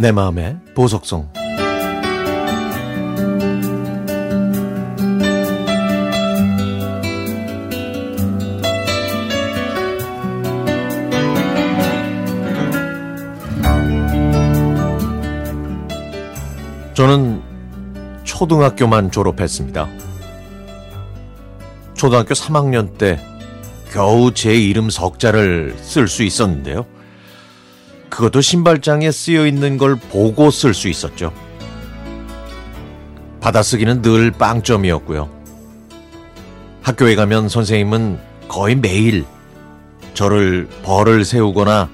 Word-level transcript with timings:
내 0.00 0.12
마음의 0.12 0.56
보석성 0.76 1.28
저는 16.94 17.42
초등학교만 18.22 19.10
졸업했습니다. 19.10 19.88
초등학교 21.94 22.34
3학년 22.34 22.96
때 22.98 23.18
겨우 23.92 24.32
제 24.32 24.54
이름 24.54 24.90
석자를 24.90 25.76
쓸 25.80 26.06
수 26.06 26.22
있었는데요. 26.22 26.86
그것도 28.10 28.40
신발장에 28.40 29.10
쓰여 29.10 29.46
있는 29.46 29.78
걸 29.78 29.96
보고 29.96 30.50
쓸 30.50 30.74
수 30.74 30.88
있었죠. 30.88 31.32
받아쓰기는 33.40 34.02
늘 34.02 34.30
빵점이었고요. 34.30 35.30
학교에 36.82 37.14
가면 37.14 37.48
선생님은 37.48 38.18
거의 38.48 38.74
매일 38.74 39.24
저를 40.14 40.68
벌을 40.82 41.24
세우거나 41.24 41.88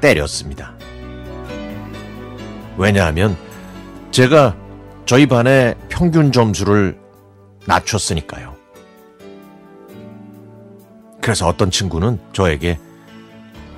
때렸습니다. 0.00 0.74
왜냐하면 2.76 3.36
제가 4.10 4.56
저희 5.06 5.26
반의 5.26 5.74
평균 5.88 6.32
점수를 6.32 6.98
낮췄으니까요. 7.66 8.54
그래서 11.20 11.46
어떤 11.46 11.70
친구는 11.70 12.18
저에게 12.32 12.78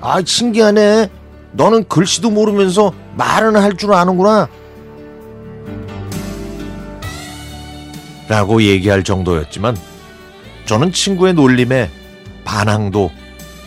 아 0.01 0.21
신기하네 0.23 1.09
너는 1.55 1.87
글씨도 1.87 2.29
모르면서 2.31 2.93
말은 3.15 3.55
할 3.55 3.75
줄 3.77 3.93
아는구나 3.93 4.47
라고 8.27 8.61
얘기할 8.61 9.03
정도였지만 9.03 9.77
저는 10.65 10.91
친구의 10.91 11.33
놀림에 11.33 11.89
반항도 12.43 13.11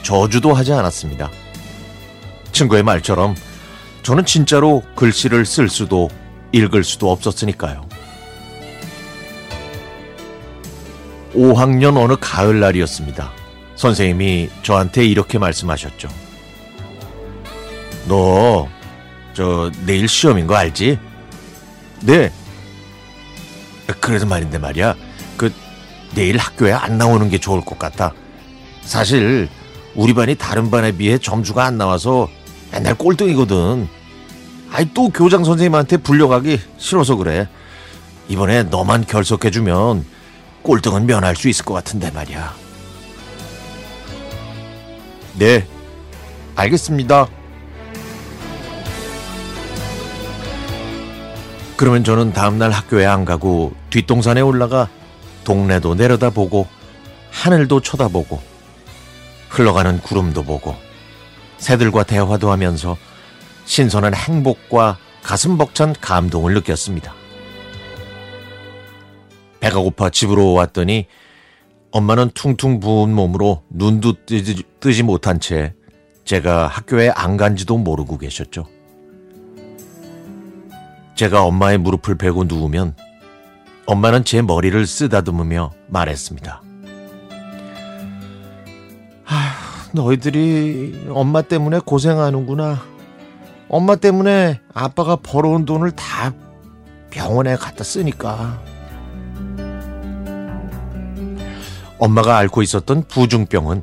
저주도 0.03 0.53
하지 0.53 0.72
않았습니다. 0.72 1.31
친구의 2.53 2.83
말처럼 2.83 3.36
저는 4.03 4.25
진짜로 4.25 4.83
글씨를 4.97 5.44
쓸 5.44 5.69
수도 5.69 6.09
읽을 6.53 6.83
수도 6.83 7.11
없었으니까요. 7.12 7.86
5학년 11.34 11.97
어느 11.98 12.16
가을날이었습니다. 12.19 13.31
선생님이 13.77 14.48
저한테 14.62 15.05
이렇게 15.05 15.39
말씀하셨죠. 15.39 16.09
너, 18.09 18.69
저, 19.34 19.70
내일 19.84 20.09
시험인 20.09 20.47
거 20.47 20.56
알지? 20.56 20.98
네. 22.01 22.33
그래서 24.00 24.27
말인데 24.27 24.59
말이야. 24.59 24.95
그, 25.37 25.53
내일 26.15 26.39
학교에 26.39 26.73
안 26.73 26.98
나오는 26.98 27.28
게 27.28 27.39
좋을 27.39 27.61
것 27.61 27.78
같아. 27.78 28.12
사실, 28.83 29.48
우리 29.95 30.15
반이 30.15 30.37
다른 30.37 30.70
반에 30.70 30.92
비해 30.92 31.19
점수가 31.19 31.65
안 31.65 31.77
나와서 31.77 32.28
맨날 32.73 32.95
꼴등이거든. 32.95 33.89
아이, 34.72 34.89
또 34.95 35.11
교장 35.11 35.45
선생님한테 35.45 35.98
불려가기 35.98 36.59
싫어서 36.78 37.17
그래. 37.17 37.48
이번에 38.28 38.65
너만 38.65 39.06
결석해주면 39.06 40.05
꼴등은 40.62 41.06
면할 41.06 41.37
수 41.37 41.48
있을 41.48 41.65
것 41.65 41.75
같은데 41.75 42.11
말이야. 42.11 42.55
네, 45.39 45.67
알겠습니다. 46.56 47.28
그러면 51.78 52.03
저는 52.03 52.33
다음날 52.33 52.72
학교에 52.72 53.06
안 53.06 53.25
가고 53.25 53.72
뒷동산에 53.91 54.41
올라가 54.41 54.89
동네도 55.44 55.94
내려다보고 55.94 56.66
하늘도 57.31 57.83
쳐다보고 57.83 58.43
흘러가는 59.49 60.00
구름도 60.00 60.43
보고 60.43 60.75
새들과 61.59 62.03
대화도 62.03 62.50
하면서 62.50 62.97
신선한 63.65 64.12
행복과 64.12 64.99
가슴 65.22 65.56
벅찬 65.56 65.94
감동을 66.00 66.53
느꼈습니다. 66.55 67.15
배가 69.61 69.78
고파 69.78 70.11
집으로 70.11 70.55
왔더니 70.55 71.06
엄마는 71.93 72.33
퉁퉁 72.34 72.81
부은 72.81 73.15
몸으로 73.15 73.62
눈도 73.71 74.25
뜨지, 74.27 74.65
뜨지 74.81 75.05
못한 75.05 75.38
채 75.38 75.75
제가 76.25 76.67
학교에 76.67 77.11
안 77.11 77.37
간지도 77.37 77.78
모르고 77.78 78.19
계셨죠. 78.19 78.67
제가 81.19 81.43
엄마의 81.43 81.79
무릎을 81.79 82.15
베고 82.15 82.45
누우면 82.45 82.95
엄마는 83.87 84.25
제 84.25 84.41
머리를 84.41 84.87
쓰다듬으며 84.87 85.73
말했습니다. 85.89 86.62
너희들이 89.93 91.06
엄마 91.09 91.43
때문에 91.43 91.81
고생하는구나. 91.84 92.81
엄마 93.69 93.97
때문에 93.97 94.61
아빠가 94.73 95.17
벌어온 95.17 95.65
돈을 95.65 95.91
다 95.91 96.33
병원에 97.11 97.56
갖다 97.56 97.83
쓰니까. 97.83 98.62
엄마가 101.99 102.37
앓고 102.39 102.62
있었던 102.62 103.09
부중병은 103.09 103.83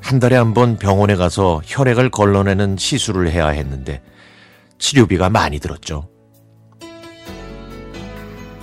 한 0.00 0.18
달에 0.18 0.34
한 0.34 0.54
번 0.54 0.78
병원에 0.78 1.14
가서 1.14 1.60
혈액을 1.66 2.08
걸러내는 2.10 2.78
시술을 2.78 3.30
해야 3.30 3.48
했는데 3.48 4.00
치료비가 4.78 5.28
많이 5.28 5.58
들었죠. 5.58 6.08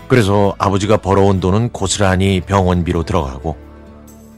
그래서 0.07 0.55
아버지가 0.57 0.97
벌어온 0.97 1.39
돈은 1.39 1.69
고스란히 1.69 2.41
병원비로 2.41 3.03
들어가고 3.03 3.57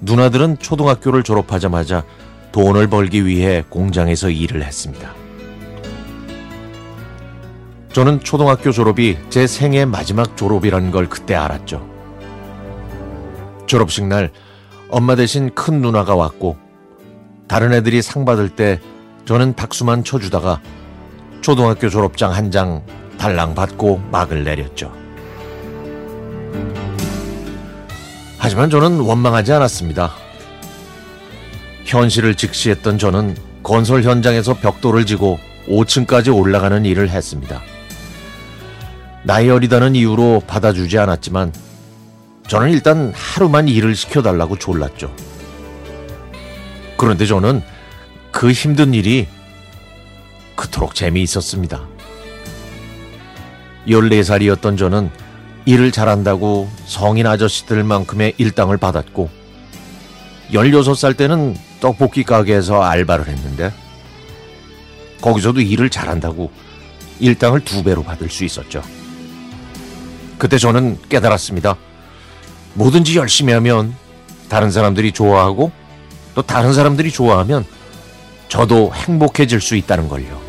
누나들은 0.02 0.58
초등학교를 0.60 1.24
졸업하자마자 1.24 2.04
돈을 2.52 2.88
벌기 2.88 3.26
위해 3.26 3.64
공장에서 3.70 4.30
일을 4.30 4.64
했습니다. 4.64 5.14
저는 7.94 8.22
초등학교 8.22 8.72
졸업이 8.72 9.18
제 9.30 9.46
생애 9.46 9.86
마지막 9.86 10.38
졸업이라는 10.38 10.92
걸 10.92 11.10
그때 11.10 11.36
알았죠. 11.36 11.88
졸업식 13.68 14.06
날 14.06 14.32
엄마 14.90 15.16
대신 15.16 15.54
큰 15.54 15.82
누나가 15.82 16.16
왔고 16.16 16.58
다른 17.48 17.74
애들이 17.74 18.02
상 18.02 18.26
받을 18.26 18.50
때 18.50 18.80
저는 19.26 19.54
박수만 19.54 20.04
쳐주다가 20.04 20.62
초등학교 21.42 21.90
졸업장 21.90 22.32
한 22.34 22.50
장 22.52 22.84
달랑 23.20 23.54
받고 23.54 24.02
막을 24.12 24.44
내렸죠. 24.44 24.92
하지만 28.40 28.70
저는 28.70 29.02
원망하지 29.02 29.52
않았습니다. 29.52 30.14
현실을 31.86 32.36
직시했던 32.36 32.98
저는 32.98 33.36
건설 33.64 34.04
현장에서 34.04 34.54
벽돌을 34.56 35.06
지고 35.06 35.40
5층까지 35.68 36.36
올라가는 36.36 36.84
일을 36.86 37.10
했습니다. 37.10 37.62
나이 39.24 39.50
어리다는 39.50 39.96
이유로 39.96 40.44
받아주지 40.48 40.98
않았지만 40.98 41.54
저는 42.48 42.72
일단 42.72 43.12
하루만 43.14 43.68
일을 43.68 43.96
시켜달라고 43.96 44.58
졸랐죠. 44.58 45.14
그런데 46.98 47.26
저는 47.26 47.62
그 48.32 48.52
힘든 48.52 48.94
일이 48.94 49.28
그토록 50.56 50.96
재미있었습니다. 50.96 51.88
14살이었던 53.88 54.78
저는 54.78 55.10
일을 55.70 55.92
잘한다고 55.92 56.68
성인 56.88 57.28
아저씨들만큼의 57.28 58.34
일당을 58.40 58.78
받았고 58.78 59.30
16살 60.52 61.16
때는 61.16 61.56
떡볶이 61.80 62.24
가게에서 62.24 62.82
알바를 62.82 63.28
했는데 63.28 63.72
거기서도 65.22 65.62
일을 65.62 65.92
잘한다고 65.92 66.50
일당을 67.20 67.60
두 67.60 67.84
배로 67.84 68.02
받을 68.02 68.32
수 68.32 68.46
있었죠. 68.46 68.82
그때 70.40 70.58
저는 70.58 70.98
깨달았습니다. 71.08 71.76
뭐든지 72.74 73.16
열심히 73.20 73.54
하면 73.54 73.94
다른 74.50 74.72
사람들이 74.72 75.12
좋아하고 75.12 75.72
또 76.34 76.42
다른 76.42 76.74
사람들이 76.74 77.12
좋아하면 77.12 77.64
저도 78.48 78.92
행복해질 78.96 79.62
수 79.62 79.76
있다는 79.76 80.10
걸요. 80.10 80.42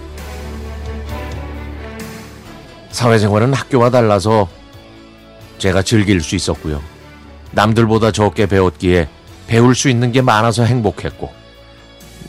사회생활은 2.91 3.53
학교와 3.53 3.91
달라서 3.91 4.49
제가 5.61 5.83
즐길 5.83 6.21
수 6.21 6.35
있었고요. 6.35 6.83
남들보다 7.53 8.11
적게 8.11 8.47
배웠기에 8.47 9.09
배울 9.47 9.75
수 9.75 9.89
있는 9.89 10.11
게 10.11 10.23
많아서 10.23 10.65
행복했고, 10.65 11.31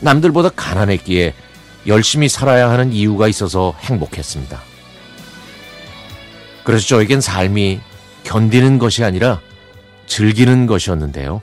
남들보다 0.00 0.50
가난했기에 0.50 1.34
열심히 1.86 2.28
살아야 2.28 2.70
하는 2.70 2.92
이유가 2.92 3.26
있어서 3.26 3.74
행복했습니다. 3.80 4.60
그래서 6.62 6.86
저에겐 6.86 7.20
삶이 7.20 7.80
견디는 8.22 8.78
것이 8.78 9.02
아니라 9.02 9.40
즐기는 10.06 10.66
것이었는데요. 10.66 11.42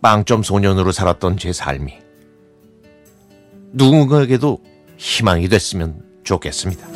빵점 0.00 0.42
소년으로 0.42 0.92
살았던 0.92 1.36
제 1.36 1.52
삶이 1.52 1.98
누군가에게도 3.72 4.60
희망이 4.96 5.48
됐으면 5.48 6.02
좋겠습니다. 6.24 6.95